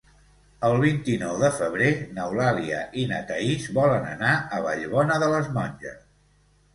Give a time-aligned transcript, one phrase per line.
[0.67, 6.01] El vint-i-nou de febrer n'Eulàlia i na Thaís volen anar a Vallbona de les Monges.